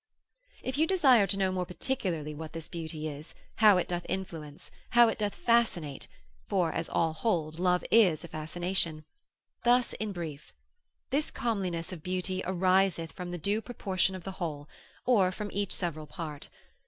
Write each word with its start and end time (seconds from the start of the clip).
If 0.63 0.79
you 0.79 0.87
desire 0.87 1.27
to 1.27 1.37
know 1.37 1.51
more 1.51 1.63
particularly 1.67 2.33
what 2.33 2.53
this 2.53 2.67
beauty 2.67 3.07
is, 3.07 3.35
how 3.57 3.77
it 3.77 3.87
doth 3.87 4.03
Influere, 4.09 4.71
how 4.89 5.09
it 5.09 5.19
doth 5.19 5.35
fascinate 5.35 6.07
(for, 6.49 6.73
as 6.73 6.89
all 6.89 7.13
hold, 7.13 7.59
love 7.59 7.83
is 7.91 8.23
a 8.23 8.27
fascination), 8.27 9.05
thus 9.63 9.93
in 9.93 10.11
brief. 10.11 10.53
This 11.11 11.29
comeliness 11.29 11.93
or 11.93 11.97
beauty 11.97 12.41
ariseth 12.47 13.11
from 13.11 13.29
the 13.29 13.37
due 13.37 13.61
proportion 13.61 14.15
of 14.15 14.23
the 14.23 14.31
whole, 14.41 14.67
or 15.05 15.31
from 15.31 15.51
each 15.53 15.71
several 15.71 16.07
part. 16.07 16.49